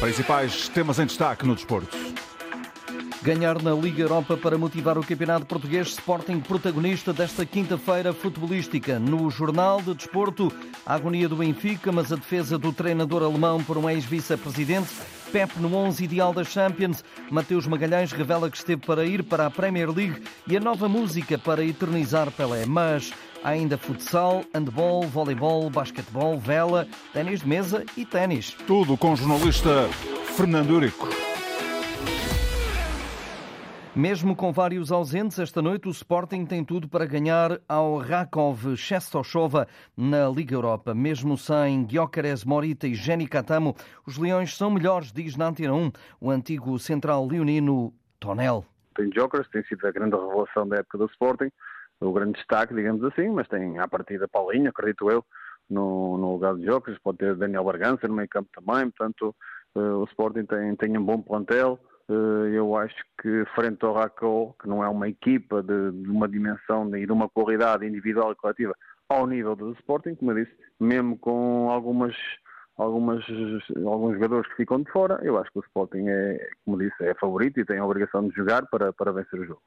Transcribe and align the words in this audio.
Principais 0.00 0.68
temas 0.68 0.98
em 0.98 1.06
destaque 1.06 1.46
no 1.46 1.54
desporto. 1.54 1.96
Ganhar 3.22 3.62
na 3.62 3.72
Liga 3.72 4.02
Europa 4.02 4.36
para 4.36 4.58
motivar 4.58 4.98
o 4.98 5.06
campeonato 5.06 5.46
português, 5.46 5.88
Sporting 5.88 6.40
protagonista 6.40 7.10
desta 7.10 7.46
quinta-feira 7.46 8.12
futebolística. 8.12 8.98
No 8.98 9.30
Jornal 9.30 9.80
de 9.80 9.94
Desporto, 9.94 10.52
a 10.84 10.94
agonia 10.94 11.26
do 11.26 11.36
Benfica, 11.36 11.90
mas 11.90 12.12
a 12.12 12.16
defesa 12.16 12.58
do 12.58 12.70
treinador 12.70 13.22
alemão 13.22 13.64
por 13.64 13.78
um 13.78 13.88
ex-vice-presidente. 13.88 14.90
Pep 15.32 15.58
no 15.58 15.74
11 15.74 16.04
ideal 16.04 16.34
da 16.34 16.44
Champions. 16.44 17.02
Mateus 17.30 17.66
Magalhães 17.66 18.12
revela 18.12 18.50
que 18.50 18.58
esteve 18.58 18.84
para 18.84 19.06
ir 19.06 19.22
para 19.22 19.46
a 19.46 19.50
Premier 19.50 19.90
League 19.90 20.22
e 20.46 20.56
a 20.56 20.60
nova 20.60 20.88
música 20.88 21.38
para 21.38 21.64
eternizar 21.64 22.30
Pelé. 22.30 22.66
Mas 22.66 23.10
há 23.44 23.50
ainda 23.50 23.76
futsal, 23.76 24.42
handball, 24.54 25.02
voleibol, 25.02 25.68
basquetebol, 25.68 26.38
vela, 26.38 26.88
ténis 27.12 27.40
de 27.40 27.48
mesa 27.48 27.84
e 27.96 28.06
ténis. 28.06 28.54
Tudo 28.66 28.96
com 28.96 29.12
o 29.12 29.16
jornalista 29.16 29.88
Fernando 30.36 30.70
Eurico. 30.70 31.06
Mesmo 33.94 34.34
com 34.34 34.50
vários 34.50 34.90
ausentes, 34.90 35.38
esta 35.38 35.62
noite 35.62 35.86
o 35.86 35.92
Sporting 35.92 36.44
tem 36.46 36.64
tudo 36.64 36.88
para 36.88 37.06
ganhar 37.06 37.60
ao 37.68 37.96
Rakov 37.98 38.74
Czestochowa 38.74 39.68
na 39.96 40.28
Liga 40.28 40.56
Europa. 40.56 40.92
Mesmo 40.92 41.38
sem 41.38 41.86
Gyökeres 41.86 42.44
Morita 42.44 42.88
e 42.88 42.94
Jenny 42.94 43.28
Catamo, 43.28 43.76
os 44.04 44.18
Leões 44.18 44.56
são 44.56 44.68
melhores, 44.68 45.12
diz 45.12 45.36
na 45.36 45.46
Antena 45.46 45.74
1 45.74 45.92
o 46.20 46.28
antigo 46.28 46.76
central 46.76 47.24
leonino 47.24 47.94
Tonel. 48.18 48.64
Tem 48.96 49.08
Gyökeres, 49.10 49.48
tem 49.50 49.62
sido 49.64 49.86
a 49.86 49.92
grande 49.92 50.16
revelação 50.16 50.66
da 50.66 50.78
época 50.78 50.98
do 50.98 51.06
Sporting, 51.06 51.52
o 52.00 52.12
grande 52.12 52.32
destaque, 52.32 52.74
digamos 52.74 53.02
assim, 53.04 53.28
mas 53.28 53.48
tem 53.48 53.78
à 53.78 53.88
partida 53.88 54.28
Paulinho, 54.28 54.70
acredito 54.70 55.10
eu, 55.10 55.24
no, 55.68 56.18
no 56.18 56.32
lugar 56.32 56.54
de 56.54 56.62
Gyökeres, 56.62 57.00
pode 57.00 57.18
ter 57.18 57.34
Daniel 57.34 57.64
Bargança 57.64 58.06
no 58.06 58.14
meio 58.14 58.28
campo 58.28 58.50
também, 58.54 58.90
portanto 58.90 59.34
uh, 59.74 59.98
o 59.98 60.04
Sporting 60.04 60.44
tem, 60.44 60.76
tem 60.76 60.98
um 60.98 61.04
bom 61.04 61.20
plantel, 61.20 61.78
eh, 62.08 62.56
eu 62.56 62.76
acho 62.76 62.96
que 63.20 63.44
frente 63.54 63.84
ao 63.84 63.94
Racó, 63.94 64.54
que 64.60 64.68
não 64.68 64.84
é 64.84 64.88
uma 64.88 65.08
equipa 65.08 65.62
de, 65.62 65.92
de, 65.92 66.10
uma 66.10 66.28
dimensão 66.28 66.94
e 66.96 67.06
de 67.06 67.12
uma 67.12 67.28
qualidade 67.28 67.86
individual 67.86 68.32
e 68.32 68.36
coletiva 68.36 68.74
ao 69.08 69.26
nível 69.26 69.56
do 69.56 69.72
Sporting, 69.72 70.14
como 70.14 70.32
eu 70.32 70.44
disse, 70.44 70.56
mesmo 70.78 71.18
com 71.18 71.70
algumas 71.70 72.14
algumas, 72.76 73.24
alguns 73.86 74.14
jogadores 74.14 74.48
que 74.50 74.56
ficam 74.56 74.82
de 74.82 74.90
fora, 74.90 75.18
eu 75.22 75.38
acho 75.38 75.50
que 75.52 75.58
o 75.58 75.62
Sporting 75.62 76.06
é, 76.08 76.48
como 76.64 76.78
disse, 76.78 77.04
é 77.04 77.14
favorito 77.14 77.60
e 77.60 77.64
tem 77.64 77.78
a 77.78 77.84
obrigação 77.84 78.26
de 78.26 78.34
jogar 78.34 78.66
para, 78.66 78.92
para 78.92 79.12
vencer 79.12 79.40
o 79.40 79.46
jogo. 79.46 79.62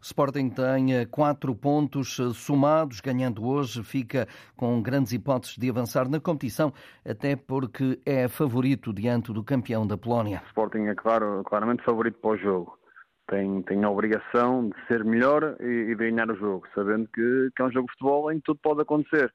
O 0.00 0.02
Sporting 0.02 0.50
tem 0.50 0.94
eh, 0.94 1.06
quatro 1.06 1.54
pontos 1.54 2.18
eh, 2.20 2.30
somados, 2.34 3.00
ganhando 3.00 3.46
hoje, 3.46 3.82
fica 3.82 4.26
com 4.56 4.82
grandes 4.82 5.12
hipóteses 5.12 5.56
de 5.56 5.70
avançar 5.70 6.08
na 6.08 6.20
competição, 6.20 6.72
até 7.04 7.34
porque 7.34 8.00
é 8.04 8.28
favorito 8.28 8.92
diante 8.92 9.32
do 9.32 9.42
campeão 9.42 9.86
da 9.86 9.96
Polónia. 9.96 10.42
O 10.44 10.48
Sporting 10.48 10.86
é 10.86 10.94
claro, 10.94 11.42
claramente 11.44 11.82
favorito 11.82 12.18
para 12.20 12.30
o 12.30 12.36
jogo. 12.36 12.78
Tem, 13.26 13.62
tem 13.62 13.84
a 13.84 13.90
obrigação 13.90 14.68
de 14.68 14.86
ser 14.86 15.04
melhor 15.04 15.56
e, 15.60 15.64
e 15.64 15.94
de 15.94 16.10
ganhar 16.10 16.28
o 16.30 16.34
jogo, 16.34 16.66
sabendo 16.74 17.08
que, 17.14 17.50
que 17.54 17.62
é 17.62 17.64
um 17.64 17.72
jogo 17.72 17.86
de 17.86 17.92
futebol 17.92 18.32
em 18.32 18.36
que 18.36 18.42
tudo 18.42 18.58
pode 18.60 18.82
acontecer 18.82 19.32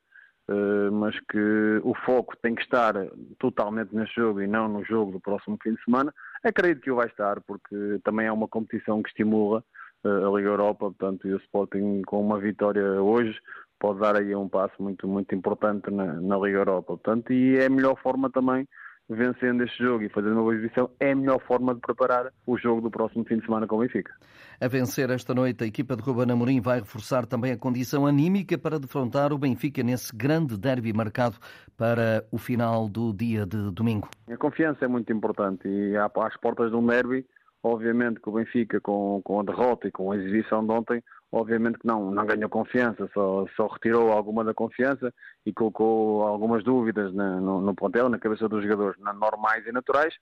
mas 0.91 1.19
que 1.31 1.81
o 1.83 1.93
foco 2.05 2.35
tem 2.41 2.53
que 2.53 2.61
estar 2.61 2.93
totalmente 3.39 3.95
neste 3.95 4.15
jogo 4.15 4.41
e 4.41 4.47
não 4.47 4.67
no 4.67 4.83
jogo 4.83 5.13
do 5.13 5.19
próximo 5.19 5.57
fim 5.61 5.73
de 5.73 5.83
semana. 5.83 6.13
Acredito 6.43 6.81
que 6.83 6.91
o 6.91 6.95
vai 6.95 7.07
estar, 7.07 7.41
porque 7.41 7.99
também 8.03 8.27
é 8.27 8.31
uma 8.31 8.47
competição 8.47 9.01
que 9.01 9.09
estimula 9.09 9.63
eh, 10.05 10.07
a 10.07 10.29
Liga 10.29 10.49
Europa, 10.49 10.91
portanto, 10.91 11.27
e 11.27 11.33
o 11.33 11.37
Sporting 11.37 12.03
com 12.05 12.21
uma 12.21 12.39
vitória 12.39 13.01
hoje 13.01 13.35
pode 13.79 13.99
dar 13.99 14.15
aí 14.15 14.35
um 14.35 14.47
passo 14.47 14.75
muito, 14.81 15.07
muito 15.07 15.33
importante 15.33 15.89
na, 15.89 16.13
na 16.13 16.37
Liga 16.37 16.59
Europa, 16.59 16.95
portanto, 16.97 17.33
e 17.33 17.57
é 17.57 17.65
a 17.65 17.69
melhor 17.69 17.95
forma 18.01 18.29
também 18.29 18.67
vencendo 19.09 19.63
este 19.63 19.83
jogo 19.83 20.03
e 20.03 20.09
fazendo 20.09 20.33
uma 20.33 20.41
boa 20.41 20.55
exibição, 20.55 20.89
é 20.99 21.11
a 21.11 21.15
melhor 21.15 21.39
forma 21.41 21.73
de 21.73 21.81
preparar 21.81 22.31
o 22.45 22.57
jogo 22.57 22.81
do 22.81 22.89
próximo 22.89 23.23
fim 23.25 23.37
de 23.37 23.45
semana 23.45 23.67
com 23.67 23.75
o 23.75 23.79
Benfica. 23.79 24.13
A 24.59 24.67
vencer 24.67 25.09
esta 25.09 25.33
noite, 25.33 25.63
a 25.63 25.67
equipa 25.67 25.95
de 25.95 26.01
Ruben 26.01 26.31
Amorim 26.31 26.61
vai 26.61 26.79
reforçar 26.79 27.25
também 27.25 27.51
a 27.51 27.57
condição 27.57 28.07
anímica 28.07 28.57
para 28.57 28.79
defrontar 28.79 29.31
o 29.31 29.37
Benfica 29.37 29.83
nesse 29.83 30.15
grande 30.15 30.57
derby 30.57 30.93
marcado 30.93 31.35
para 31.77 32.25
o 32.31 32.37
final 32.37 32.87
do 32.87 33.13
dia 33.13 33.45
de 33.45 33.71
domingo. 33.71 34.09
A 34.29 34.37
confiança 34.37 34.85
é 34.85 34.87
muito 34.87 35.11
importante 35.11 35.67
e 35.67 35.95
às 35.97 36.37
portas 36.37 36.71
de 36.71 36.75
um 36.75 36.85
derby, 36.85 37.25
obviamente 37.65 38.19
que 38.19 38.29
o 38.29 38.33
Benfica 38.33 38.79
com, 38.79 39.21
com 39.23 39.39
a 39.39 39.43
derrota 39.43 39.87
e 39.87 39.91
com 39.91 40.11
a 40.11 40.17
exibição 40.17 40.65
de 40.65 40.71
ontem 40.71 41.03
obviamente 41.35 41.79
que 41.79 41.87
não, 41.87 42.11
não 42.11 42.25
ganhou 42.25 42.49
confiança, 42.49 43.09
só, 43.13 43.45
só 43.55 43.67
retirou 43.67 44.11
alguma 44.11 44.43
da 44.43 44.53
confiança 44.53 45.13
e 45.45 45.51
colocou 45.51 46.23
algumas 46.23 46.63
dúvidas 46.63 47.13
na, 47.13 47.41
no, 47.41 47.59
no 47.59 47.75
plantel, 47.75 48.07
na 48.07 48.17
cabeça 48.17 48.47
dos 48.47 48.63
jogadores 48.63 48.97
normais 49.01 49.65
e 49.67 49.71
naturais, 49.71 50.13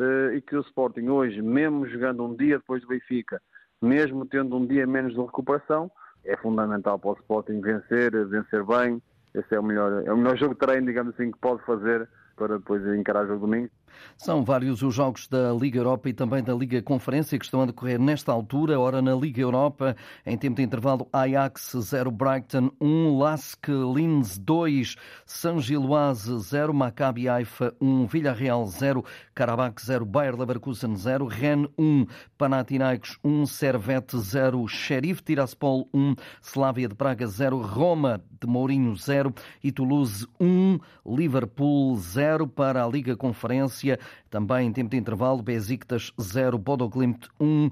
eh, 0.00 0.36
e 0.36 0.40
que 0.40 0.56
o 0.56 0.60
Sporting 0.62 1.08
hoje, 1.08 1.42
mesmo 1.42 1.86
jogando 1.86 2.24
um 2.24 2.34
dia 2.34 2.58
depois 2.58 2.80
do 2.80 2.88
Benfica, 2.88 3.40
mesmo 3.82 4.24
tendo 4.24 4.56
um 4.56 4.66
dia 4.66 4.86
menos 4.86 5.12
de 5.12 5.20
recuperação, 5.20 5.90
é 6.24 6.36
fundamental 6.38 6.98
para 6.98 7.10
o 7.10 7.14
Sporting 7.14 7.60
vencer, 7.60 8.12
vencer 8.26 8.64
bem. 8.64 9.02
Esse 9.34 9.54
é 9.54 9.60
o 9.60 9.62
melhor, 9.62 10.06
é 10.06 10.12
o 10.12 10.16
melhor 10.16 10.36
jogo 10.38 10.54
de 10.54 10.60
treino, 10.60 10.86
digamos 10.86 11.14
assim, 11.14 11.32
que 11.32 11.38
pode 11.38 11.62
fazer 11.64 12.08
para 12.36 12.58
depois 12.58 12.82
encarar 12.94 13.30
o 13.30 13.38
domingo. 13.38 13.68
São 14.16 14.44
vários 14.44 14.82
os 14.82 14.94
jogos 14.94 15.28
da 15.28 15.52
Liga 15.52 15.78
Europa 15.78 16.08
e 16.08 16.12
também 16.12 16.42
da 16.42 16.54
Liga 16.54 16.80
Conferência 16.82 17.38
que 17.38 17.44
estão 17.44 17.62
a 17.62 17.66
decorrer 17.66 18.00
nesta 18.00 18.32
altura. 18.32 18.78
Ora, 18.78 19.02
na 19.02 19.14
Liga 19.14 19.40
Europa, 19.40 19.96
em 20.24 20.36
tempo 20.36 20.56
de 20.56 20.62
intervalo, 20.62 21.08
Ajax 21.12 21.76
0, 21.78 22.10
Brighton 22.10 22.70
1, 22.80 23.18
Lask 23.18 23.68
Linz 23.68 24.38
2, 24.38 24.96
San 25.26 25.60
Giloise 25.60 26.38
0, 26.38 26.72
Maccabi 26.72 27.28
Haifa 27.28 27.74
1, 27.80 28.06
Villarreal 28.06 28.66
0, 28.66 29.04
Karabakh 29.34 29.80
0, 29.80 30.04
Bayer 30.04 30.36
Leverkusen 30.38 30.96
0, 30.96 31.26
Rennes 31.26 31.68
1, 31.78 32.06
Panathinaikos 32.36 33.18
1, 33.24 33.46
Servette 33.46 34.18
0, 34.18 34.66
Sheriff 34.68 35.22
Tiraspol 35.22 35.88
1, 35.92 36.14
Slavia 36.40 36.88
de 36.88 36.94
Praga 36.94 37.26
0, 37.26 37.60
Roma 37.60 38.20
de 38.40 38.46
Mourinho 38.46 38.94
0 38.96 39.32
e 39.62 39.70
Toulouse 39.70 40.26
1, 40.40 40.78
Liverpool 41.06 41.96
0 41.96 42.46
para 42.48 42.84
a 42.84 42.88
Liga 42.88 43.16
Conferência. 43.16 43.91
Também 44.30 44.68
em 44.68 44.72
tempo 44.72 44.90
de 44.90 44.96
intervalo, 44.96 45.42
Besiktas 45.42 46.12
0, 46.20 46.58
Bodoglimt 46.58 47.28
1, 47.40 47.70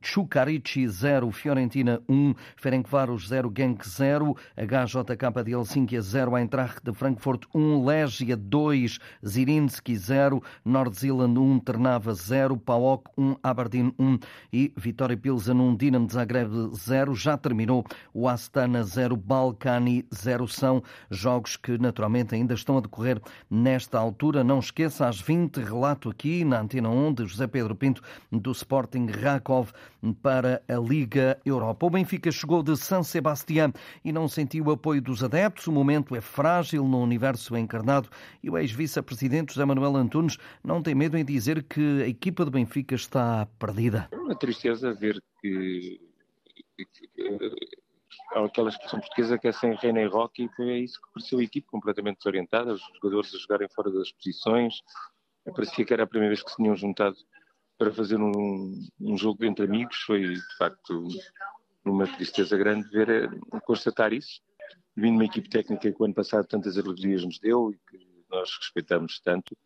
Chukarici 0.00 0.86
0, 0.86 1.32
Fiorentina 1.32 2.00
1, 2.08 2.34
Ferencváros 2.56 3.26
0, 3.28 3.52
Genk 3.56 3.84
0, 3.84 4.36
HJK 4.56 5.44
de 5.44 5.50
Helsinki 5.50 6.00
0, 6.00 6.36
Eintracht 6.36 6.80
de 6.84 6.92
Frankfurt 6.92 7.44
1, 7.52 7.84
Legia 7.84 8.36
2, 8.36 8.98
Zirinski 9.26 9.96
0, 9.96 10.40
Nordzéland 10.64 11.36
1, 11.36 11.58
Ternava 11.60 12.14
0, 12.14 12.56
PAOK 12.56 13.10
1, 13.18 13.36
Aberdeen 13.42 13.92
1 13.98 14.18
e 14.52 14.72
Vitória 14.76 15.16
Pilsen 15.16 15.56
1, 15.60 15.76
Dinamo 15.76 16.06
de 16.06 16.12
Zagreb 16.12 16.52
0. 16.72 17.14
Já 17.14 17.36
terminou 17.36 17.84
o 18.14 18.28
Astana 18.28 18.84
0, 18.84 19.16
Balkani 19.16 20.06
0. 20.14 20.46
São 20.46 20.82
jogos 21.10 21.56
que 21.56 21.76
naturalmente 21.78 22.34
ainda 22.34 22.54
estão 22.54 22.78
a 22.78 22.80
decorrer 22.80 23.20
nesta 23.50 23.98
altura. 23.98 24.44
Não 24.44 24.60
esqueça, 24.60 25.08
às 25.08 25.20
20, 25.20 25.55
relato 25.62 26.08
aqui 26.08 26.44
na 26.44 26.60
Antena 26.60 26.88
1 26.88 27.14
de 27.14 27.26
José 27.26 27.46
Pedro 27.46 27.74
Pinto 27.74 28.02
do 28.30 28.52
Sporting 28.52 29.06
Rakov 29.06 29.70
para 30.22 30.62
a 30.68 30.74
Liga 30.74 31.38
Europa. 31.44 31.86
O 31.86 31.90
Benfica 31.90 32.30
chegou 32.30 32.62
de 32.62 32.76
San 32.76 33.02
Sebastián 33.02 33.72
e 34.04 34.12
não 34.12 34.28
sentiu 34.28 34.66
o 34.66 34.70
apoio 34.70 35.02
dos 35.02 35.22
adeptos. 35.22 35.66
O 35.66 35.72
momento 35.72 36.14
é 36.14 36.20
frágil 36.20 36.84
no 36.84 37.00
universo 37.00 37.56
encarnado 37.56 38.08
e 38.42 38.50
o 38.50 38.58
ex-vice-presidente 38.58 39.54
José 39.54 39.64
Manuel 39.64 39.96
Antunes 39.96 40.38
não 40.62 40.82
tem 40.82 40.94
medo 40.94 41.16
em 41.16 41.24
dizer 41.24 41.62
que 41.62 42.02
a 42.02 42.08
equipa 42.08 42.44
do 42.44 42.50
Benfica 42.50 42.94
está 42.94 43.46
perdida. 43.58 44.08
É 44.12 44.16
uma 44.16 44.36
tristeza 44.36 44.92
ver 44.92 45.22
que, 45.40 46.00
há 48.32 48.44
aquela 48.44 48.68
expressão 48.68 49.00
portuguesa 49.00 49.38
que 49.38 49.48
é 49.48 49.52
sem 49.52 49.74
reina 49.74 50.00
e 50.00 50.06
rock 50.06 50.44
e 50.44 50.48
foi 50.50 50.78
isso 50.80 51.00
que 51.00 51.12
pareceu 51.12 51.38
a 51.38 51.42
equipe 51.42 51.66
completamente 51.68 52.18
desorientada, 52.18 52.72
os 52.72 52.82
jogadores 52.94 53.34
a 53.34 53.38
jogarem 53.38 53.68
fora 53.68 53.90
das 53.90 54.12
posições. 54.12 54.82
Parecia 55.54 55.84
que 55.84 55.92
era 55.92 56.04
a 56.04 56.06
primeira 56.06 56.34
vez 56.34 56.42
que 56.42 56.50
se 56.50 56.56
tinham 56.56 56.76
juntado 56.76 57.16
para 57.78 57.92
fazer 57.92 58.16
um, 58.16 58.72
um 59.00 59.16
jogo 59.16 59.44
entre 59.44 59.64
amigos. 59.64 59.96
Foi, 60.02 60.20
de 60.20 60.56
facto, 60.56 61.08
uma 61.84 62.06
tristeza 62.06 62.56
grande 62.56 62.88
ver, 62.88 63.08
eh, 63.08 63.28
constatar 63.64 64.12
isso. 64.12 64.40
Vindo 64.96 65.14
uma 65.14 65.24
equipe 65.24 65.48
técnica 65.48 65.92
que 65.92 66.02
o 66.02 66.04
ano 66.04 66.14
passado 66.14 66.46
tantas 66.46 66.78
alegrias 66.78 67.24
nos 67.24 67.38
deu 67.38 67.70
e 67.70 67.90
que 67.90 68.06
nós 68.30 68.50
respeitamos 68.58 69.20
tanto, 69.20 69.56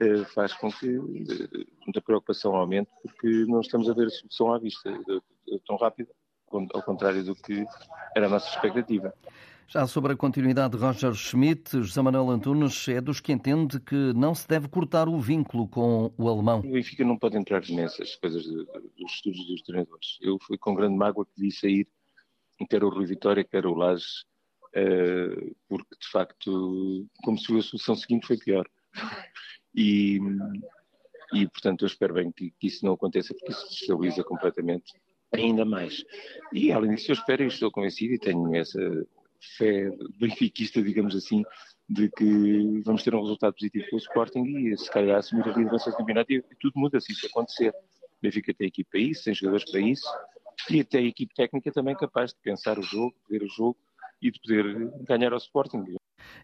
eh, 0.00 0.24
faz 0.26 0.52
com 0.52 0.70
que 0.70 0.88
eh, 0.88 1.66
muita 1.84 2.00
preocupação 2.00 2.54
aumente, 2.54 2.90
porque 3.02 3.44
não 3.46 3.60
estamos 3.60 3.88
a 3.88 3.94
ver 3.94 4.06
a 4.06 4.10
solução 4.10 4.52
à 4.52 4.58
vista 4.58 4.92
tão 5.66 5.76
rápida, 5.76 6.10
ao 6.50 6.82
contrário 6.82 7.24
do 7.24 7.34
que 7.34 7.64
era 8.14 8.26
a 8.26 8.30
nossa 8.30 8.48
expectativa. 8.48 9.12
Já 9.66 9.86
sobre 9.86 10.12
a 10.12 10.16
continuidade 10.16 10.76
de 10.76 10.82
Roger 10.82 11.14
Schmidt, 11.14 11.70
José 11.82 12.00
Manuel 12.00 12.30
Antunes 12.30 12.86
é 12.88 13.00
dos 13.00 13.20
que 13.20 13.32
entende 13.32 13.80
que 13.80 14.12
não 14.14 14.34
se 14.34 14.46
deve 14.46 14.68
cortar 14.68 15.08
o 15.08 15.18
vínculo 15.18 15.66
com 15.66 16.12
o 16.16 16.28
alemão. 16.28 16.60
O 16.60 16.72
Benfica 16.72 17.04
não 17.04 17.18
pode 17.18 17.36
entrar 17.36 17.62
nessas 17.70 18.14
coisas 18.16 18.44
dos 18.44 19.12
estudos 19.12 19.46
dos 19.46 19.62
treinadores. 19.62 20.18
Eu 20.20 20.38
fui 20.40 20.58
com 20.58 20.74
grande 20.74 20.96
mágoa 20.96 21.24
que 21.24 21.40
vi 21.40 21.50
sair, 21.50 21.88
quer 22.68 22.84
o 22.84 22.88
Rui 22.88 23.06
Vitória, 23.06 23.42
quer 23.42 23.66
o 23.66 23.74
Lages, 23.74 24.24
uh, 24.76 25.56
porque 25.68 25.96
de 25.98 26.08
facto, 26.08 27.06
como 27.24 27.38
se 27.38 27.56
a 27.56 27.62
solução 27.62 27.96
seguinte 27.96 28.26
foi 28.26 28.38
pior. 28.38 28.68
E, 29.76 30.20
e 31.32 31.48
portanto 31.48 31.82
eu 31.82 31.88
espero 31.88 32.14
bem 32.14 32.30
que, 32.30 32.52
que 32.60 32.68
isso 32.68 32.84
não 32.84 32.92
aconteça 32.92 33.34
porque 33.34 33.50
isso 33.50 33.68
destabiliza 33.68 34.22
completamente 34.22 34.92
ainda 35.32 35.64
mais. 35.64 36.04
E 36.52 36.70
além 36.70 36.94
disso 36.94 37.10
eu 37.10 37.14
espero 37.14 37.42
e 37.42 37.48
estou 37.48 37.72
convencido 37.72 38.14
e 38.14 38.18
tenho 38.20 38.54
essa 38.54 38.78
fé 39.56 39.90
benfiquista, 40.18 40.82
digamos 40.82 41.14
assim, 41.14 41.42
de 41.88 42.10
que 42.10 42.82
vamos 42.84 43.02
ter 43.02 43.14
um 43.14 43.20
resultado 43.20 43.54
positivo 43.54 43.86
com 43.90 43.96
o 43.96 43.98
Sporting 43.98 44.44
e 44.44 44.76
se 44.76 44.90
calhar 44.90 45.18
assumir 45.18 45.48
a 45.48 45.52
liderança 45.56 45.90
do 45.90 45.96
campeonato 45.96 46.32
e, 46.32 46.42
tudo 46.60 46.72
muda 46.76 47.00
se 47.00 47.12
isso 47.12 47.26
acontecer. 47.26 47.70
O 47.70 48.22
Benfica 48.22 48.54
tem 48.54 48.68
equipe 48.68 48.90
para 48.90 49.00
isso, 49.00 49.24
tem 49.24 49.34
jogadores 49.34 49.70
para 49.70 49.80
isso 49.80 50.08
e 50.70 50.80
até 50.80 50.98
a 50.98 51.02
equipe 51.02 51.34
técnica 51.34 51.72
também 51.72 51.96
capaz 51.96 52.30
de 52.30 52.40
pensar 52.40 52.78
o 52.78 52.82
jogo, 52.82 53.14
ver 53.28 53.42
o 53.42 53.48
jogo 53.48 53.76
e 54.22 54.30
de 54.30 54.40
poder 54.40 54.90
ganhar 55.02 55.32
ao 55.32 55.38
Sporting 55.38 55.84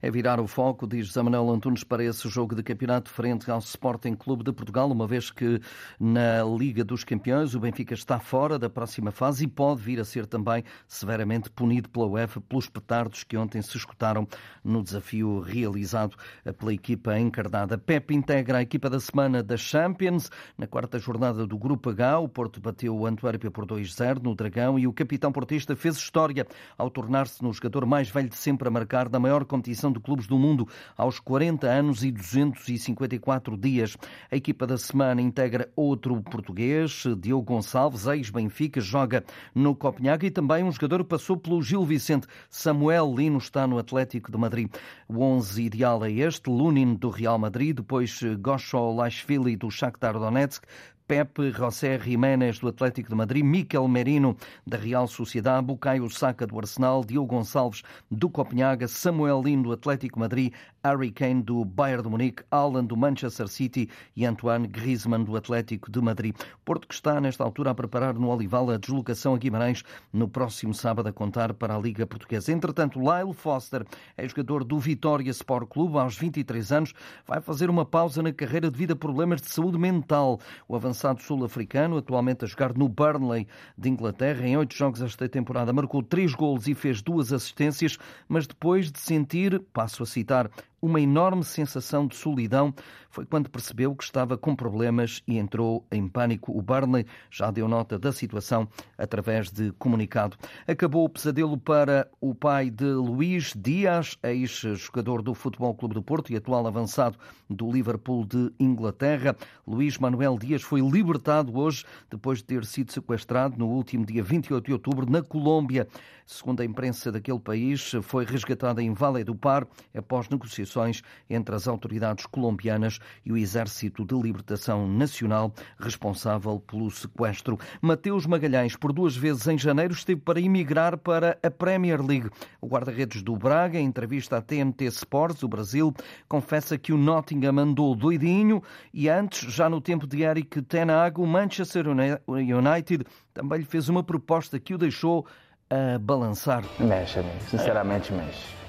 é 0.03 0.11
virar 0.11 0.41
o 0.41 0.47
foco, 0.47 0.87
diz 0.87 1.07
José 1.07 1.23
Manuel 1.23 1.51
Antunes, 1.51 1.85
para 1.85 2.05
esse 2.05 2.29
jogo 2.29 2.55
de 2.55 2.63
campeonato 2.63 3.11
frente 3.11 3.51
ao 3.51 3.59
Sporting 3.59 4.15
Clube 4.15 4.45
de 4.45 4.53
Portugal, 4.53 4.91
uma 4.91 5.07
vez 5.07 5.31
que 5.31 5.61
na 5.99 6.43
Liga 6.45 6.85
dos 6.85 7.05
Campeões 7.05 7.55
o 7.55 7.61
Benfica 7.61 7.95
está 7.95 8.19
fora 8.19 8.59
da 8.59 8.69
próxima 8.69 9.11
fase 9.11 9.45
e 9.45 9.49
pode 9.49 9.83
vir 9.83 10.01
a 10.01 10.05
ser 10.05 10.27
também 10.27 10.65
severamente 10.87 11.51
punido 11.51 11.89
pela 11.89 12.07
UEFA 12.07 12.41
pelos 12.41 12.69
petardos 12.69 13.25
que 13.25 13.37
ontem 13.37 13.63
se 13.63 13.77
escutaram 13.77 14.27
no 14.65 14.83
desafio 14.83 15.41
realizado 15.41 16.17
pela 16.59 16.73
equipa 16.73 17.19
encarnada. 17.19 17.79
Pep 17.79 18.15
integra 18.15 18.59
a 18.59 18.63
equipa 18.63 18.91
da 18.91 19.01
semana 19.01 19.43
da 19.43 19.57
Champions. 19.57 20.31
Na 20.57 20.67
quarta 20.67 20.99
jornada 20.99 21.47
do 21.47 21.59
Grupo 21.59 21.91
H, 21.91 22.19
o 22.19 22.29
Porto 22.29 22.61
bateu 22.61 22.97
o 22.97 23.07
Antuérpia 23.07 23.51
por 23.51 23.67
2-0 23.67 24.23
no 24.23 24.35
Dragão 24.35 24.79
e 24.79 24.87
o 24.87 24.93
capitão 24.93 25.33
portista 25.33 25.75
fez 25.77 25.97
história 25.97 26.47
ao 26.77 26.91
tornar-se 26.91 27.43
no 27.43 27.53
jogador 27.53 27.87
mais 27.87 28.09
velho 28.09 28.29
de 28.29 28.37
sempre 28.37 28.69
a 28.69 28.71
marcar 28.71 29.09
da 29.09 29.19
maior 29.19 29.45
competição 29.45 29.70
de 29.71 30.01
Clubes 30.01 30.27
do 30.27 30.39
Mundo 30.39 30.69
aos 30.97 31.19
40 31.19 31.67
anos 31.67 32.03
e 32.03 32.11
254 32.11 33.57
dias. 33.57 33.97
A 34.31 34.37
equipa 34.37 34.67
da 34.67 34.77
semana 34.77 35.21
integra 35.23 35.71
outro 35.77 36.21
português, 36.23 37.05
Diogo 37.19 37.55
Gonçalves, 37.55 38.07
ex-Benfica, 38.07 38.81
joga 38.81 39.25
no 39.55 39.75
Copenhague 39.75 40.27
e 40.27 40.31
também 40.31 40.65
um 40.65 40.73
jogador 40.73 41.05
passou 41.05 41.37
pelo 41.37 41.63
Gil 41.63 41.85
Vicente. 41.85 42.27
Samuel 42.49 43.15
Lino 43.15 43.39
está 43.39 43.67
no 43.67 43.79
Atlético 43.79 44.31
de 44.31 44.39
Madrid. 44.39 44.71
O 45.09 45.21
11 45.23 45.63
ideal 45.63 46.05
é 46.05 46.11
este, 46.11 46.51
Lunin 46.51 46.95
do 46.95 47.11
Real 47.11 47.39
Madrid, 47.39 47.77
depois 47.77 48.21
Gosho 48.41 48.93
Lashvili 48.93 49.57
do 49.57 49.71
Shakhtar 49.71 50.15
Donetsk, 50.15 50.65
Pepe, 51.11 51.51
José 51.51 51.99
Jiménez 51.99 52.61
do 52.61 52.69
Atlético 52.69 53.09
de 53.09 53.17
Madrid, 53.17 53.45
Miquel 53.45 53.89
Merino 53.89 54.37
da 54.65 54.77
Real 54.77 55.09
Sociedade, 55.09 55.67
Bucaio 55.67 56.09
Saka 56.09 56.47
do 56.47 56.57
Arsenal, 56.57 57.05
Diogo 57.05 57.35
Gonçalves 57.35 57.83
do 58.09 58.31
Copenhaga, 58.31 58.87
Samuel 58.87 59.43
Lino 59.43 59.65
do 59.65 59.73
Atlético 59.73 60.15
de 60.15 60.21
Madrid, 60.21 60.53
Harry 60.85 61.11
Kane 61.11 61.43
do 61.43 61.65
Bayern 61.65 62.05
de 62.05 62.09
Munique, 62.09 62.45
Alan 62.49 62.85
do 62.85 62.97
Manchester 62.97 63.49
City 63.49 63.91
e 64.15 64.25
Antoine 64.25 64.69
Griezmann 64.69 65.25
do 65.25 65.37
Atlético 65.37 65.91
de 65.91 66.01
Madrid. 66.01 66.33
Porto 66.65 66.87
que 66.87 66.95
está 66.95 67.21
nesta 67.21 67.43
altura 67.43 67.73
a 67.73 67.75
preparar 67.75 68.15
no 68.15 68.29
Olival 68.29 68.71
a 68.71 68.77
deslocação 68.77 69.35
a 69.35 69.37
Guimarães 69.39 69.83
no 70.13 70.29
próximo 70.29 70.73
sábado 70.73 71.09
a 71.09 71.13
contar 71.13 71.53
para 71.55 71.75
a 71.75 71.79
Liga 71.79 72.07
Portuguesa. 72.07 72.53
Entretanto, 72.53 73.01
Lyle 73.01 73.35
Foster 73.35 73.85
é 74.17 74.29
jogador 74.29 74.63
do 74.63 74.79
Vitória 74.79 75.29
Sport 75.33 75.69
Clube 75.69 75.99
aos 75.99 76.17
23 76.17 76.71
anos, 76.71 76.95
vai 77.27 77.41
fazer 77.41 77.69
uma 77.69 77.85
pausa 77.85 78.23
na 78.23 78.33
carreira 78.33 78.71
devido 78.71 78.93
a 78.93 78.97
problemas 78.97 79.43
de 79.43 79.51
saúde 79.51 79.77
mental. 79.77 80.39
O 80.69 80.77
avançado 80.77 81.00
avançado 81.01 81.23
sul-africano, 81.23 81.97
atualmente 81.97 82.45
a 82.45 82.49
jogar 82.49 82.77
no 82.77 82.89
Burnley 82.89 83.47
de 83.77 83.89
Inglaterra. 83.89 84.47
Em 84.47 84.57
oito 84.57 84.75
jogos 84.75 85.01
esta 85.01 85.29
temporada 85.29 85.73
marcou 85.73 86.03
três 86.03 86.35
golos 86.35 86.69
e 86.69 86.75
fez 86.75 87.01
duas 87.01 87.33
assistências, 87.33 87.99
mas 88.29 88.47
depois 88.47 88.93
de 88.93 88.99
sentir, 88.99 89.61
passo 89.73 90.03
a 90.03 90.07
citar, 90.07 90.51
uma 90.83 91.01
enorme 91.01 91.45
sensação 91.45 92.07
de 92.07 92.17
solidão 92.17 92.75
foi 93.11 93.27
quando 93.27 93.51
percebeu 93.51 93.95
que 93.95 94.05
estava 94.05 94.39
com 94.39 94.55
problemas 94.55 95.21
e 95.27 95.37
entrou 95.37 95.85
em 95.91 96.09
pânico. 96.09 96.57
O 96.57 96.63
Burnley 96.63 97.05
já 97.29 97.51
deu 97.51 97.67
nota 97.67 97.99
da 97.99 98.13
situação 98.13 98.69
através 98.97 99.51
de 99.51 99.73
comunicado. 99.73 100.37
Acabou 100.67 101.05
o 101.05 101.09
pesadelo 101.09 101.59
para 101.59 102.09
o 102.21 102.35
pai 102.35 102.71
de 102.71 102.85
Luís 102.85 103.53
Dias, 103.57 104.17
ex-jogador 104.23 105.23
do 105.23 105.35
Futebol 105.35 105.75
Clube 105.75 105.95
do 105.95 106.03
Porto 106.03 106.33
e 106.33 106.37
atual 106.37 106.67
avançado 106.67 107.19
do 107.49 107.71
Liverpool 107.71 108.25
de 108.25 108.53
Inglaterra. 108.61 109.37
Luís 109.67 109.99
Manuel 109.99 110.39
Dias 110.39 110.63
foi 110.63 110.81
libertado 110.81 111.59
hoje 111.59 111.85
depois 112.09 112.39
de 112.39 112.45
ter 112.45 112.65
sido 112.65 112.93
sequestrado 112.93 113.59
no 113.59 113.67
último 113.67 114.07
dia 114.07 114.23
28 114.23 114.65
de 114.65 114.73
outubro 114.73 115.11
na 115.11 115.21
Colômbia. 115.21 115.89
Segundo 116.25 116.61
a 116.61 116.65
imprensa 116.65 117.11
daquele 117.11 117.41
país, 117.41 117.91
foi 118.03 118.25
resgatado 118.25 118.81
em 118.81 118.95
Vale 118.95 119.25
do 119.25 119.35
Par 119.35 119.67
após 119.93 120.29
negociações 120.71 121.03
entre 121.29 121.55
as 121.55 121.67
autoridades 121.67 122.27
colombianas 122.27 122.99
e 123.25 123.33
o 123.33 123.37
Exército 123.37 124.05
de 124.05 124.15
Libertação 124.15 124.89
Nacional 124.89 125.53
responsável 125.79 126.61
pelo 126.61 126.91
sequestro. 126.91 127.59
Mateus 127.81 128.27
Magalhães, 128.27 128.77
por 128.77 128.93
duas 128.93 129.17
vezes 129.17 129.47
em 129.49 129.59
janeiro, 129.59 129.93
esteve 129.93 130.21
para 130.21 130.41
emigrar 130.41 130.97
para 130.97 131.39
a 131.43 131.51
Premier 131.51 132.01
League. 132.01 132.31
O 132.61 132.69
guarda-redes 132.69 133.23
do 133.23 133.37
Braga, 133.37 133.79
em 133.79 133.87
entrevista 133.87 134.37
à 134.37 134.43
TNT 134.43 134.85
Sports, 134.87 135.43
o 135.43 135.49
Brasil, 135.49 135.93
confessa 136.29 136.79
que 136.79 136.93
o 136.93 136.99
Nottingham 136.99 137.59
andou 137.59 137.95
doidinho 137.95 138.63
e 138.93 139.09
antes, 139.09 139.53
já 139.53 139.69
no 139.69 139.81
tempo 139.81 140.07
de 140.07 140.23
Eric 140.23 140.63
Ten 140.63 140.87
o 141.17 141.27
Manchester 141.27 141.87
United 141.89 143.05
também 143.33 143.61
lhe 143.61 143.65
fez 143.65 143.89
uma 143.89 144.03
proposta 144.03 144.59
que 144.59 144.75
o 144.75 144.79
deixou 144.79 145.27
a 145.69 145.99
balançar? 145.99 146.65
Mexe. 146.81 147.21
Sinceramente, 147.49 148.13
mexe. 148.13 148.60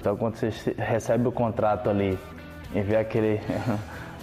Então, 0.00 0.16
quando 0.16 0.36
você 0.36 0.50
recebe 0.78 1.28
o 1.28 1.32
contrato 1.32 1.90
ali 1.90 2.18
e 2.74 2.80
vê 2.80 2.96
aquele. 2.96 3.40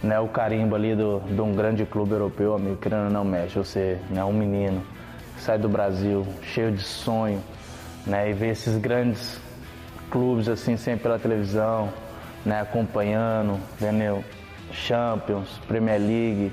né, 0.03 0.19
o 0.19 0.27
carimbo 0.27 0.75
ali 0.75 0.95
do, 0.95 1.21
de 1.21 1.39
um 1.39 1.53
grande 1.53 1.85
clube 1.85 2.11
europeu, 2.11 2.53
amigo, 2.53 2.75
querendo 2.75 3.09
não 3.09 3.23
mexe. 3.23 3.57
Você 3.57 3.97
é 4.11 4.13
né, 4.13 4.23
um 4.23 4.33
menino 4.33 4.83
que 5.35 5.41
sai 5.41 5.57
do 5.57 5.69
Brasil, 5.69 6.27
cheio 6.41 6.71
de 6.71 6.83
sonho, 6.83 7.41
né, 8.05 8.29
e 8.29 8.33
vê 8.33 8.49
esses 8.49 8.77
grandes 8.77 9.39
clubes 10.11 10.49
assim, 10.49 10.75
sempre 10.75 11.03
pela 11.03 11.17
televisão, 11.17 11.89
né, 12.45 12.61
acompanhando, 12.61 13.57
vendo 13.79 14.23
Champions, 14.71 15.59
Premier 15.67 15.99
League, 15.99 16.51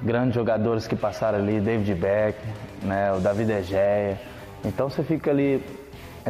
grandes 0.00 0.34
jogadores 0.34 0.86
que 0.86 0.94
passaram 0.94 1.38
ali, 1.38 1.60
David 1.60 1.94
Beck, 1.94 2.38
né, 2.82 3.12
o 3.12 3.18
David 3.18 3.50
Egea. 3.50 4.18
Então 4.64 4.88
você 4.88 5.02
fica 5.02 5.30
ali, 5.30 5.62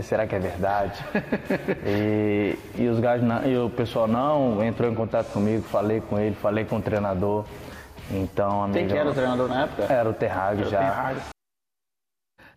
será 0.02 0.26
que 0.26 0.34
é 0.34 0.38
verdade? 0.38 1.04
e, 1.86 2.58
e 2.76 2.88
os 2.88 3.00
gajos 3.00 3.26
não, 3.26 3.44
e 3.44 3.56
o 3.58 3.70
pessoal 3.70 4.06
não 4.06 4.62
entrou 4.64 4.90
em 4.90 4.94
contato 4.94 5.32
comigo, 5.32 5.62
falei 5.62 6.00
com 6.00 6.18
ele, 6.18 6.34
falei 6.34 6.64
com 6.64 6.76
o 6.76 6.82
treinador. 6.82 7.44
Então, 8.10 8.62
amigo, 8.62 8.78
Quem 8.78 8.88
que 8.88 8.96
era 8.96 9.10
o 9.10 9.14
treinador 9.14 9.48
na 9.48 9.62
época? 9.62 9.92
Era 9.92 10.08
o 10.08 10.14
Terrag 10.14 10.64
já. 10.64 11.14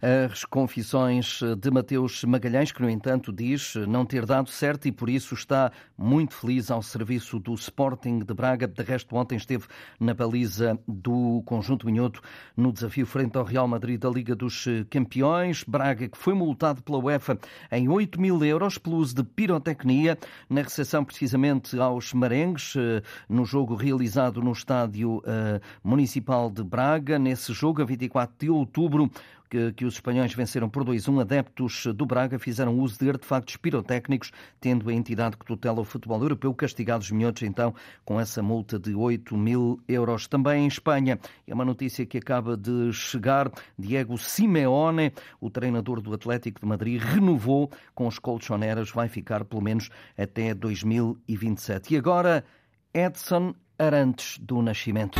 As 0.01 0.43
confissões 0.45 1.41
de 1.59 1.69
Mateus 1.69 2.23
Magalhães, 2.23 2.71
que, 2.71 2.81
no 2.81 2.89
entanto, 2.89 3.31
diz 3.31 3.75
não 3.87 4.03
ter 4.03 4.25
dado 4.25 4.49
certo 4.49 4.87
e 4.87 4.91
por 4.91 5.07
isso 5.07 5.35
está 5.35 5.71
muito 5.95 6.33
feliz 6.33 6.71
ao 6.71 6.81
serviço 6.81 7.37
do 7.37 7.53
Sporting 7.53 8.17
de 8.19 8.33
Braga. 8.33 8.67
De 8.67 8.81
resto, 8.81 9.15
ontem 9.15 9.35
esteve 9.35 9.65
na 9.99 10.15
baliza 10.15 10.79
do 10.87 11.43
Conjunto 11.45 11.85
Minhoto 11.85 12.19
no 12.57 12.73
desafio 12.73 13.05
frente 13.05 13.37
ao 13.37 13.43
Real 13.43 13.67
Madrid 13.67 14.01
da 14.01 14.09
Liga 14.09 14.35
dos 14.35 14.65
Campeões. 14.89 15.63
Braga, 15.63 16.09
que 16.09 16.17
foi 16.17 16.33
multado 16.33 16.81
pela 16.81 16.97
UEFA 16.97 17.37
em 17.71 17.87
8 17.87 18.19
mil 18.19 18.43
euros 18.43 18.79
pelo 18.79 18.95
uso 18.95 19.13
de 19.13 19.23
pirotecnia 19.23 20.17
na 20.49 20.63
recepção 20.63 21.05
precisamente 21.05 21.79
aos 21.79 22.11
merengues 22.11 22.73
eh, 22.75 23.03
no 23.29 23.45
jogo 23.45 23.75
realizado 23.75 24.41
no 24.41 24.51
Estádio 24.51 25.21
eh, 25.25 25.61
Municipal 25.83 26.49
de 26.49 26.63
Braga. 26.63 27.19
Nesse 27.19 27.53
jogo, 27.53 27.83
a 27.83 27.85
24 27.85 28.35
de 28.39 28.49
outubro, 28.49 29.11
que, 29.51 29.73
que 29.73 29.85
os 29.85 29.95
espanhóis 29.95 30.33
venceram 30.33 30.69
por 30.69 30.85
2-1. 30.85 31.21
Adeptos 31.21 31.85
do 31.93 32.05
Braga 32.05 32.39
fizeram 32.39 32.79
uso 32.79 32.97
de 32.97 33.09
artefactos 33.09 33.57
pirotécnicos, 33.57 34.31
tendo 34.61 34.89
a 34.89 34.93
entidade 34.93 35.35
que 35.35 35.45
tutela 35.45 35.81
o 35.81 35.83
futebol 35.83 36.21
europeu 36.21 36.53
castigado 36.55 37.03
os 37.03 37.11
minhotos, 37.11 37.43
então, 37.43 37.75
com 38.05 38.17
essa 38.19 38.41
multa 38.41 38.79
de 38.79 38.95
8 38.95 39.35
mil 39.35 39.81
euros. 39.89 40.25
Também 40.25 40.63
em 40.63 40.67
Espanha, 40.67 41.19
é 41.45 41.53
uma 41.53 41.65
notícia 41.65 42.05
que 42.05 42.17
acaba 42.17 42.55
de 42.55 42.93
chegar. 42.93 43.51
Diego 43.77 44.17
Simeone, 44.17 45.11
o 45.41 45.49
treinador 45.49 45.99
do 45.99 46.13
Atlético 46.13 46.61
de 46.61 46.65
Madrid, 46.65 47.01
renovou 47.01 47.69
com 47.93 48.07
os 48.07 48.17
colchoneras, 48.17 48.89
vai 48.89 49.09
ficar 49.09 49.43
pelo 49.43 49.61
menos 49.61 49.89
até 50.17 50.53
2027. 50.53 51.93
E 51.93 51.97
agora, 51.97 52.45
Edson 52.93 53.53
Arantes 53.77 54.37
do 54.39 54.61
Nascimento. 54.61 55.19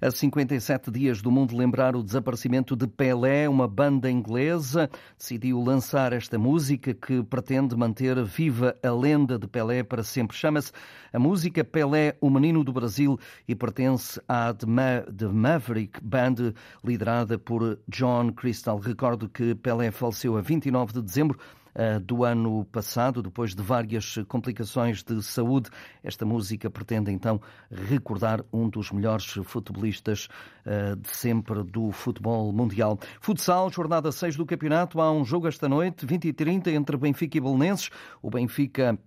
A 0.00 0.12
57 0.12 0.92
dias 0.92 1.20
do 1.20 1.28
mundo 1.28 1.56
lembrar 1.56 1.96
o 1.96 2.04
desaparecimento 2.04 2.76
de 2.76 2.86
Pelé, 2.86 3.48
uma 3.48 3.66
banda 3.66 4.08
inglesa 4.08 4.88
decidiu 5.18 5.60
lançar 5.60 6.12
esta 6.12 6.38
música 6.38 6.94
que 6.94 7.20
pretende 7.24 7.76
manter 7.76 8.22
viva 8.22 8.76
a 8.80 8.90
lenda 8.92 9.36
de 9.36 9.48
Pelé 9.48 9.82
para 9.82 10.04
sempre. 10.04 10.36
Chama-se 10.36 10.70
a 11.12 11.18
música 11.18 11.64
Pelé, 11.64 12.16
o 12.20 12.30
Menino 12.30 12.62
do 12.62 12.72
Brasil 12.72 13.18
e 13.48 13.56
pertence 13.56 14.20
à 14.28 14.54
The, 14.54 14.66
Ma 14.66 15.00
The 15.00 15.26
Maverick 15.26 16.00
Band, 16.00 16.54
liderada 16.84 17.36
por 17.36 17.80
John 17.88 18.32
Crystal. 18.32 18.78
Recordo 18.78 19.28
que 19.28 19.56
Pelé 19.56 19.90
faleceu 19.90 20.36
a 20.36 20.40
29 20.40 20.92
de 20.92 21.02
dezembro 21.02 21.40
do 22.02 22.24
ano 22.24 22.64
passado, 22.64 23.22
depois 23.22 23.54
de 23.54 23.62
várias 23.62 24.16
complicações 24.28 25.02
de 25.02 25.22
saúde. 25.22 25.70
Esta 26.02 26.26
música 26.26 26.68
pretende 26.68 27.12
então 27.12 27.40
recordar 27.70 28.44
um 28.52 28.68
dos 28.68 28.90
melhores 28.90 29.26
futebolistas 29.44 30.28
eh, 30.64 30.96
de 30.96 31.08
sempre 31.08 31.62
do 31.62 31.90
futebol 31.92 32.52
mundial. 32.52 32.98
Futsal, 33.20 33.70
jornada 33.70 34.12
6 34.12 34.36
do 34.36 34.44
campeonato. 34.44 35.00
Há 35.00 35.12
um 35.12 35.24
jogo 35.24 35.48
esta 35.48 35.68
noite, 35.68 36.04
20 36.04 36.28
e 36.28 36.32
30, 36.32 36.70
entre 36.72 36.96
Benfica 36.96 37.38
e 37.38 37.40
Belenenses. 37.40 37.90
O 38.22 38.30
Benfica 38.30 38.98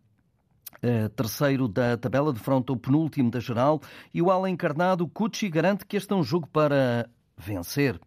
Uh, 0.83 1.09
terceiro 1.09 1.67
da 1.67 1.95
tabela, 1.95 2.33
de 2.33 2.39
fronte 2.39 2.71
ao 2.71 2.77
penúltimo 2.77 3.29
da 3.29 3.39
geral, 3.39 3.79
e 4.11 4.19
o 4.19 4.31
Ala 4.31 4.49
encarnado, 4.49 5.07
Cucci, 5.07 5.47
garante 5.47 5.85
que 5.85 5.95
este 5.95 6.11
é 6.11 6.15
um 6.15 6.23
jogo 6.23 6.47
para 6.47 7.07
vencer. 7.37 7.99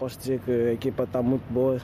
Posso 0.00 0.18
dizer 0.18 0.40
que 0.40 0.50
a 0.50 0.72
equipa 0.72 1.02
está 1.02 1.20
muito 1.20 1.42
boa. 1.52 1.78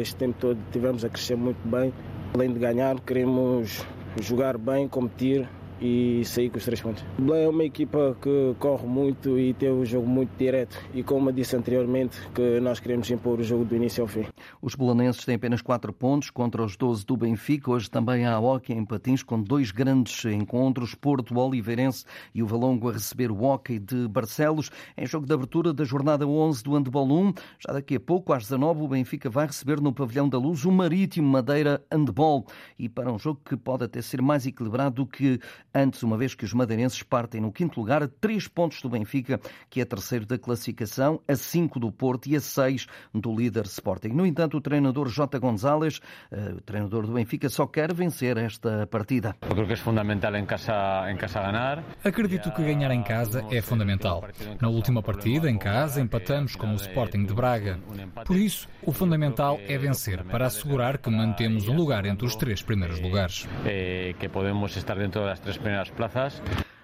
Este 0.00 0.14
tempo 0.14 0.36
todo 0.38 0.58
tivemos 0.70 1.04
a 1.04 1.08
crescer 1.08 1.36
muito 1.36 1.58
bem. 1.68 1.92
Além 2.34 2.52
de 2.52 2.58
ganhar, 2.60 3.00
queremos 3.00 3.84
jogar 4.20 4.56
bem, 4.56 4.86
competir 4.86 5.48
e 5.82 6.24
sair 6.24 6.48
com 6.48 6.58
os 6.58 6.64
três 6.64 6.80
pontos. 6.80 7.04
O 7.18 7.22
Belém 7.22 7.44
é 7.44 7.48
uma 7.48 7.64
equipa 7.64 8.16
que 8.22 8.54
corre 8.58 8.86
muito 8.86 9.38
e 9.38 9.52
tem 9.52 9.72
um 9.72 9.84
jogo 9.84 10.06
muito 10.06 10.30
direto 10.38 10.78
e 10.94 11.02
como 11.02 11.28
eu 11.28 11.32
disse 11.32 11.56
anteriormente 11.56 12.16
que 12.34 12.60
nós 12.60 12.78
queremos 12.78 13.10
impor 13.10 13.40
o 13.40 13.42
jogo 13.42 13.64
do 13.64 13.74
início 13.74 14.02
ao 14.02 14.08
fim. 14.08 14.24
Os 14.60 14.74
belenenses 14.76 15.24
têm 15.24 15.34
apenas 15.34 15.60
4 15.60 15.92
pontos 15.92 16.30
contra 16.30 16.62
os 16.62 16.76
12 16.76 17.04
do 17.04 17.16
Benfica. 17.16 17.70
Hoje 17.70 17.90
também 17.90 18.24
há 18.24 18.38
hockey 18.38 18.72
em 18.72 18.84
patins 18.84 19.22
com 19.22 19.42
dois 19.42 19.72
grandes 19.72 20.24
encontros, 20.24 20.94
Porto 20.94 21.36
Oliveirense 21.36 22.04
e 22.32 22.42
o 22.42 22.46
Valongo 22.46 22.88
a 22.88 22.92
receber 22.92 23.32
o 23.32 23.42
hockey 23.42 23.78
de 23.78 24.06
Barcelos 24.06 24.70
em 24.96 25.06
jogo 25.06 25.26
de 25.26 25.34
abertura 25.34 25.72
da 25.72 25.84
jornada 25.84 26.26
11 26.26 26.62
do 26.62 26.74
Handball 26.74 27.10
1. 27.10 27.32
Já 27.58 27.72
daqui 27.72 27.96
a 27.96 28.00
pouco, 28.00 28.32
às 28.32 28.44
19 28.44 28.82
o 28.82 28.88
Benfica 28.88 29.28
vai 29.28 29.46
receber 29.46 29.80
no 29.80 29.92
Pavilhão 29.92 30.28
da 30.28 30.38
Luz 30.38 30.64
o 30.64 30.70
Marítimo 30.70 31.28
Madeira 31.28 31.82
Handball 31.90 32.46
e 32.78 32.88
para 32.88 33.12
um 33.12 33.18
jogo 33.18 33.40
que 33.44 33.56
pode 33.56 33.84
até 33.84 34.00
ser 34.00 34.22
mais 34.22 34.46
equilibrado 34.46 34.96
do 34.96 35.06
que 35.06 35.40
antes, 35.74 36.02
uma 36.02 36.16
vez 36.16 36.34
que 36.34 36.44
os 36.44 36.52
madeirenses 36.52 37.02
partem 37.02 37.40
no 37.40 37.52
quinto 37.52 37.78
lugar 37.78 38.02
a 38.02 38.08
três 38.08 38.48
pontos 38.48 38.80
do 38.82 38.88
Benfica, 38.88 39.40
que 39.68 39.80
é 39.80 39.84
terceiro 39.84 40.26
da 40.26 40.38
classificação, 40.38 41.20
a 41.26 41.34
cinco 41.34 41.78
do 41.78 41.90
Porto 41.90 42.26
e 42.26 42.36
a 42.36 42.40
seis 42.40 42.86
do 43.14 43.34
líder 43.34 43.64
Sporting. 43.64 44.08
No 44.08 44.26
entanto, 44.26 44.56
o 44.56 44.60
treinador 44.60 45.08
Jota 45.08 45.38
González, 45.38 46.00
eh, 46.30 46.54
o 46.56 46.60
treinador 46.60 47.06
do 47.06 47.12
Benfica, 47.12 47.48
só 47.48 47.66
quer 47.66 47.92
vencer 47.92 48.36
esta 48.36 48.86
partida. 48.86 49.36
Eu 49.42 49.66
que 49.66 49.72
é 49.72 49.76
fundamental 49.76 50.34
em 50.36 50.44
casa, 50.44 51.10
em 51.10 51.16
casa 51.16 51.40
ganhar. 51.40 51.84
Acredito 52.04 52.50
que 52.52 52.62
ganhar 52.62 52.90
em 52.90 53.02
casa 53.02 53.44
é 53.50 53.60
fundamental. 53.60 54.24
Na 54.60 54.68
última 54.68 55.02
partida, 55.02 55.50
em 55.50 55.58
casa, 55.58 56.00
empatamos 56.00 56.56
com 56.56 56.72
o 56.72 56.76
Sporting 56.76 57.24
de 57.24 57.34
Braga. 57.34 57.78
Por 58.24 58.36
isso, 58.36 58.68
o 58.82 58.92
fundamental 58.92 59.58
é 59.66 59.78
vencer, 59.78 60.24
para 60.24 60.46
assegurar 60.46 60.98
que 60.98 61.10
mantemos 61.10 61.68
um 61.68 61.74
lugar 61.74 62.04
entre 62.06 62.26
os 62.26 62.36
três 62.36 62.62
primeiros 62.62 63.00
lugares. 63.00 63.48
Eh, 63.64 64.14
que 64.18 64.28
podemos 64.28 64.76
estar 64.76 64.96
dentro 64.96 65.22
das 65.22 65.40
três 65.40 65.56
primeras 65.62 65.90
plazas. 65.90 66.42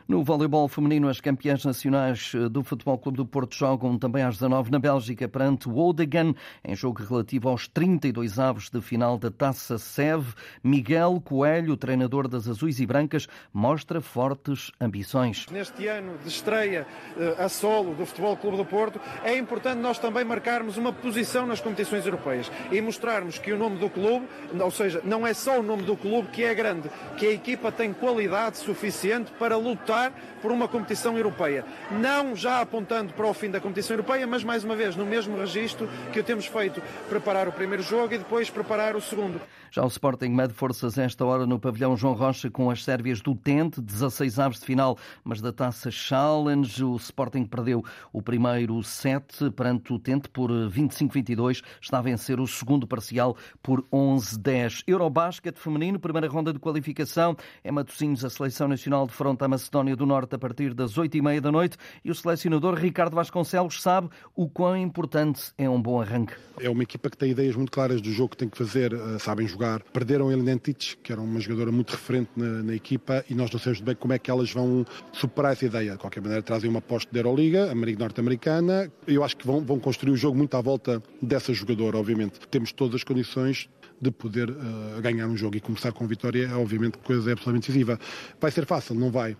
No 0.08 0.24
voleibol 0.24 0.66
feminino, 0.68 1.06
as 1.06 1.20
campeãs 1.20 1.62
nacionais 1.66 2.32
eh, 2.34 2.48
do 2.48 2.64
Futebol 2.64 2.96
Clube 2.96 3.18
do 3.18 3.26
Porto 3.26 3.54
jogam 3.54 3.98
também 3.98 4.22
às 4.22 4.36
19 4.36 4.70
na 4.70 4.78
Bélgica 4.78 5.28
perante 5.28 5.68
o 5.68 5.76
Odegan, 5.76 6.34
em 6.64 6.74
jogo 6.74 7.02
relativo 7.02 7.50
aos 7.50 7.68
32 7.68 8.38
avos 8.38 8.70
de 8.70 8.80
final 8.80 9.18
da 9.18 9.30
Taça 9.30 9.76
SEV. 9.76 10.32
Miguel 10.64 11.20
Coelho, 11.22 11.76
treinador 11.76 12.26
das 12.26 12.48
Azuis 12.48 12.80
e 12.80 12.86
Brancas, 12.86 13.28
mostra 13.52 14.00
fortes 14.00 14.72
ambições. 14.80 15.44
Neste 15.50 15.86
ano 15.88 16.16
de 16.16 16.28
estreia 16.28 16.86
eh, 17.18 17.36
a 17.38 17.50
solo 17.50 17.94
do 17.94 18.06
Futebol 18.06 18.34
Clube 18.38 18.56
do 18.56 18.64
Porto, 18.64 18.98
é 19.22 19.36
importante 19.36 19.82
nós 19.82 19.98
também 19.98 20.24
marcarmos 20.24 20.78
uma 20.78 20.90
posição 20.90 21.46
nas 21.46 21.60
competições 21.60 22.06
europeias 22.06 22.50
e 22.72 22.80
mostrarmos 22.80 23.38
que 23.38 23.52
o 23.52 23.58
nome 23.58 23.76
do 23.76 23.90
clube, 23.90 24.26
ou 24.58 24.70
seja, 24.70 25.02
não 25.04 25.26
é 25.26 25.34
só 25.34 25.60
o 25.60 25.62
nome 25.62 25.82
do 25.82 25.94
clube 25.98 26.28
que 26.28 26.44
é 26.44 26.54
grande, 26.54 26.90
que 27.18 27.26
a 27.26 27.30
equipa 27.30 27.70
tem 27.70 27.92
qualidade 27.92 28.56
suficiente 28.56 29.30
para 29.32 29.54
lutar 29.58 29.97
por 30.40 30.52
uma 30.52 30.68
competição 30.68 31.16
europeia. 31.16 31.64
Não 31.90 32.34
já 32.34 32.60
apontando 32.60 33.12
para 33.12 33.26
o 33.26 33.34
fim 33.34 33.50
da 33.50 33.60
competição 33.60 33.94
europeia, 33.94 34.26
mas 34.26 34.44
mais 34.44 34.64
uma 34.64 34.76
vez 34.76 34.96
no 34.96 35.04
mesmo 35.04 35.36
registro 35.36 35.88
que 36.12 36.20
o 36.20 36.24
temos 36.24 36.46
feito, 36.46 36.80
preparar 37.08 37.48
o 37.48 37.52
primeiro 37.52 37.82
jogo 37.82 38.14
e 38.14 38.18
depois 38.18 38.48
preparar 38.50 38.94
o 38.96 39.00
segundo. 39.00 39.40
Já 39.70 39.84
o 39.84 39.88
Sporting 39.88 40.30
mede 40.30 40.54
forças 40.54 40.96
esta 40.96 41.24
hora 41.24 41.46
no 41.46 41.58
pavilhão 41.58 41.96
João 41.96 42.14
Rocha 42.14 42.50
com 42.50 42.70
as 42.70 42.82
sérvias 42.82 43.20
do 43.20 43.34
Tente, 43.34 43.82
16 43.82 44.38
aves 44.38 44.60
de 44.60 44.66
final, 44.66 44.96
mas 45.22 45.42
da 45.42 45.52
taça 45.52 45.90
Challenge 45.90 46.84
o 46.84 46.96
Sporting 46.96 47.44
perdeu 47.44 47.84
o 48.12 48.22
primeiro 48.22 48.82
set 48.82 49.50
perante 49.50 49.92
o 49.92 49.98
Tente 49.98 50.28
por 50.28 50.50
25-22, 50.50 51.62
está 51.80 51.98
a 51.98 52.02
vencer 52.02 52.40
o 52.40 52.46
segundo 52.46 52.86
parcial 52.86 53.36
por 53.62 53.82
11-10. 53.92 54.84
Eurobasket 54.86 55.58
feminino, 55.58 55.98
primeira 55.98 56.28
ronda 56.28 56.52
de 56.52 56.58
qualificação, 56.58 57.36
é 57.62 57.70
Matosinhos 57.70 58.24
a 58.24 58.30
seleção 58.30 58.68
nacional 58.68 59.06
de 59.06 59.12
fronte 59.12 59.44
à 59.44 59.48
Macedónia 59.48 59.87
do 59.96 60.06
Norte 60.06 60.34
a 60.34 60.38
partir 60.38 60.74
das 60.74 60.94
8h30 60.94 61.40
da 61.40 61.52
noite 61.52 61.76
e 62.04 62.10
o 62.10 62.14
selecionador 62.14 62.74
Ricardo 62.74 63.14
Vasconcelos 63.14 63.80
sabe 63.82 64.08
o 64.34 64.48
quão 64.48 64.76
importante 64.76 65.52
é 65.56 65.68
um 65.68 65.80
bom 65.80 66.00
arranque. 66.00 66.34
É 66.60 66.68
uma 66.68 66.82
equipa 66.82 67.08
que 67.10 67.16
tem 67.16 67.30
ideias 67.30 67.54
muito 67.54 67.70
claras 67.70 68.00
do 68.00 68.10
jogo 68.10 68.30
que 68.30 68.36
tem 68.36 68.48
que 68.48 68.58
fazer, 68.58 68.92
sabem 69.20 69.46
jogar. 69.46 69.82
Perderam 69.92 70.28
a 70.28 70.32
Elenentic, 70.32 70.96
que 71.02 71.12
era 71.12 71.20
uma 71.20 71.40
jogadora 71.40 71.70
muito 71.70 71.90
referente 71.90 72.30
na, 72.36 72.62
na, 72.62 72.74
equipa, 72.74 73.24
e 73.28 73.34
nós 73.34 73.50
não 73.50 73.58
sabemos 73.58 73.80
bem 73.80 73.94
como 73.94 74.12
é 74.12 74.18
que 74.18 74.30
elas 74.30 74.52
vão 74.52 74.84
superar 75.12 75.52
essa 75.52 75.66
ideia. 75.66 75.92
De 75.92 75.98
qualquer 75.98 76.20
maneira, 76.20 76.42
trazem 76.42 76.68
uma 76.68 76.80
aposta 76.80 77.10
da 77.12 77.18
Euroliga, 77.20 77.72
Norte-Americana. 77.98 78.90
Eu 79.06 79.24
acho 79.24 79.36
que 79.36 79.46
vão, 79.46 79.64
vão 79.64 79.78
construir 79.78 80.12
o 80.12 80.16
jogo 80.16 80.36
muito 80.36 80.56
à 80.56 80.60
volta 80.60 81.02
dessa 81.20 81.52
jogadora, 81.52 81.98
obviamente. 81.98 82.40
Temos 82.50 82.72
todas 82.72 82.96
as 82.96 83.04
condições 83.04 83.68
de 84.00 84.10
poder 84.10 84.50
uh, 84.50 85.00
ganhar 85.00 85.26
um 85.26 85.36
jogo 85.36 85.56
e 85.56 85.60
começar 85.60 85.92
com 85.92 86.06
vitória 86.06 86.46
é 86.46 86.54
obviamente 86.54 86.98
coisa 86.98 87.32
absolutamente 87.32 87.68
decisiva. 87.68 87.98
Vai 88.40 88.50
ser 88.50 88.66
fácil? 88.66 88.94
Não 88.94 89.10
vai. 89.10 89.36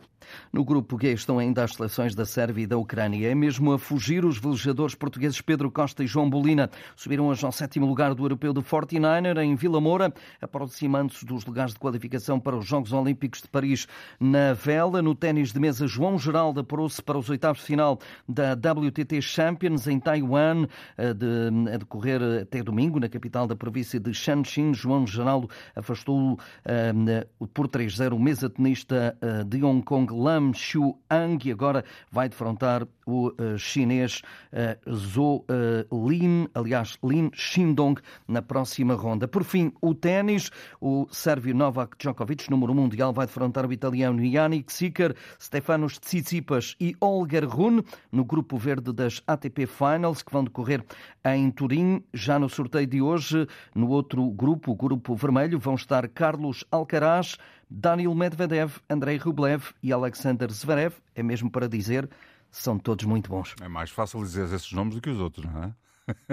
No 0.53 0.65
grupo 0.65 0.99
G 1.01 1.13
estão 1.13 1.39
ainda 1.39 1.65
as 1.65 1.73
seleções 1.73 2.15
da 2.15 2.25
Sérvia 2.25 2.65
e 2.65 2.67
da 2.67 2.77
Ucrânia. 2.77 3.31
É 3.31 3.35
mesmo 3.35 3.73
a 3.73 3.79
fugir 3.79 4.25
os 4.25 4.39
velejadores 4.39 4.95
portugueses 4.95 5.41
Pedro 5.41 5.71
Costa 5.71 6.03
e 6.03 6.07
João 6.07 6.29
Bolina. 6.29 6.71
Subiram 6.97 7.29
hoje 7.29 7.45
ao 7.45 7.53
sétimo 7.53 7.87
lugar 7.87 8.15
do 8.15 8.25
europeu 8.25 8.53
de 8.53 8.61
49er 8.61 9.43
em 9.43 9.55
Vila 9.55 9.81
Moura, 9.81 10.13
aproximando-se 10.41 11.25
dos 11.25 11.45
lugares 11.45 11.73
de 11.73 11.79
qualificação 11.79 12.39
para 12.41 12.57
os 12.57 12.67
Jogos 12.67 12.93
Olímpicos 12.93 13.43
de 13.43 13.49
Paris. 13.49 13.87
Na 14.19 14.53
vela, 14.53 15.03
no 15.03 15.15
ténis 15.15 15.53
de 15.53 15.61
mesa, 15.61 15.87
João 15.87 16.19
Geraldo 16.19 16.61
apurou-se 16.61 17.03
para 17.03 17.19
os 17.19 17.29
oitavos 17.29 17.61
de 17.61 17.67
final 17.67 17.99
da 18.29 18.53
WTT 18.53 19.21
Champions 19.23 19.87
em 19.87 20.01
Taiwan, 20.01 20.67
a, 20.97 21.13
de, 21.13 21.73
a 21.73 21.77
decorrer 21.77 22.21
até 22.43 22.63
domingo, 22.63 23.01
na 23.01 23.09
capital 23.09 23.47
da 23.47 23.57
província 23.57 24.01
de 24.01 24.13
Shanxi. 24.49 24.79
João 24.79 25.07
Geraldo 25.07 25.51
afastou 25.75 26.35
uh, 26.35 27.49
por 27.49 27.69
3-0 27.69 28.15
o 28.15 28.19
mesa 28.19 28.49
tenista 28.49 29.17
uh, 29.21 29.45
de 29.45 29.63
Hong 29.63 29.83
Kong 29.83 30.13
Lam 30.13 30.53
Shuang 30.55 31.39
e 31.45 31.53
agora 31.53 31.85
vai 32.11 32.29
defrontar 32.29 32.87
o 33.09 33.29
uh, 33.29 33.57
chinês 33.57 34.21
uh, 34.53 34.95
Zhou 34.95 35.47
uh, 35.49 36.09
Lin, 36.09 36.47
aliás, 36.55 36.99
Lin 37.03 37.31
Shindong, 37.33 37.99
na 38.29 38.43
próxima 38.43 38.95
ronda. 38.95 39.27
Por 39.27 39.45
fim, 39.45 39.73
o 39.81 39.95
ténis, 39.95 40.51
o 40.79 41.07
sérvio 41.11 41.55
Novak 41.55 41.97
Djokovic, 41.99 42.51
número 42.51 42.75
mundial, 42.75 43.15
vai 43.15 43.25
defrontar 43.25 43.67
o 43.67 43.73
italiano 43.73 44.23
Yannick 44.23 44.71
Sinner, 44.71 45.17
Stefanos 45.41 45.99
Tsitsipas 45.99 46.77
e 46.79 46.95
Olga 47.01 47.47
Rune 47.47 47.83
no 48.13 48.27
grupo 48.27 48.59
verde 48.59 48.93
das 48.93 49.23
ATP 49.27 49.67
Finals, 49.67 50.23
que 50.23 50.33
vão 50.33 50.45
decorrer 50.45 50.85
em 51.25 51.51
Turim. 51.51 52.03
Já 52.13 52.39
no 52.39 52.49
sorteio 52.49 52.87
de 52.87 53.01
hoje, 53.01 53.47
no 53.75 53.89
outro 53.89 54.29
grupo, 54.31 54.73
o 54.73 54.75
grupo 54.75 55.15
vermelho, 55.15 55.59
vão 55.59 55.77
estar 55.77 56.07
Carlos 56.09 56.63
Alcaraz, 56.71 57.39
Daniel 57.71 58.15
Medvedev, 58.15 58.77
Andrei 58.89 59.17
Rublev 59.17 59.73
e 59.83 59.93
Alexander 59.93 60.51
Zverev. 60.51 60.95
É 61.15 61.23
mesmo 61.23 61.51
para 61.51 61.69
dizer, 61.69 62.09
são 62.51 62.79
todos 62.79 63.05
muito 63.05 63.31
bons. 63.31 63.55
É 63.61 63.69
mais 63.69 63.91
fácil 63.91 64.23
dizer 64.23 64.53
esses 64.53 64.73
nomes 64.73 64.95
do 64.95 65.01
que 65.01 65.11
os 65.11 65.21
outros, 65.21 65.47
não 65.47 65.65
é? 65.65 65.73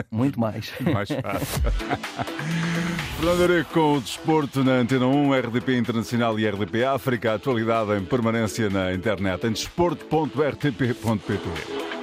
Muito 0.09 0.39
mais. 0.39 0.71
mais 0.81 1.09
fácil. 1.09 1.61
Fernando 3.17 3.43
Areco 3.43 3.73
com 3.73 3.97
o 3.97 4.01
desporto 4.01 4.63
na 4.63 4.73
Antena 4.73 5.07
1, 5.07 5.33
RDP 5.33 5.77
Internacional 5.77 6.39
e 6.39 6.47
RDP 6.47 6.85
África. 6.85 7.33
Atualidade 7.33 7.93
em 7.93 8.05
permanência 8.05 8.69
na 8.69 8.93
internet 8.93 9.47
em 9.47 9.51
desporto.rtp.pt. 9.51 11.94